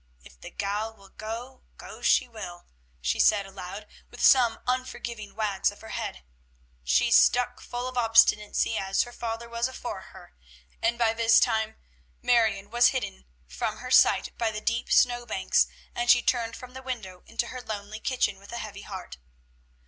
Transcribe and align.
"If 0.23 0.41
the 0.41 0.49
gal 0.49 0.95
will 0.95 1.09
go, 1.09 1.61
go 1.77 2.01
she 2.01 2.27
will," 2.27 2.65
she 3.01 3.19
said 3.19 3.45
aloud, 3.45 3.85
with 4.09 4.25
some 4.25 4.57
unforgiving 4.65 5.35
wags 5.35 5.69
of 5.69 5.81
her 5.81 5.89
head. 5.89 6.23
"She's 6.83 7.15
stuck 7.15 7.61
full 7.61 7.87
of 7.87 7.99
obstinacy 7.99 8.79
as 8.79 9.03
her 9.03 9.11
father 9.11 9.47
was 9.47 9.67
afore 9.67 10.01
her." 10.01 10.33
And 10.81 10.97
by 10.97 11.13
this 11.13 11.39
time 11.39 11.75
Marion 12.19 12.71
was 12.71 12.87
hidden 12.87 13.25
from 13.47 13.77
her 13.77 13.91
sight 13.91 14.35
by 14.39 14.49
the 14.49 14.59
deep 14.59 14.91
snow 14.91 15.27
banks, 15.27 15.67
and 15.93 16.09
she 16.09 16.23
turned 16.23 16.55
from 16.55 16.73
the 16.73 16.81
window 16.81 17.21
into 17.27 17.49
her 17.49 17.61
lonely 17.61 17.99
kitchen 17.99 18.39
with 18.39 18.51
a 18.51 18.57
heavy 18.57 18.81
heart. 18.81 19.17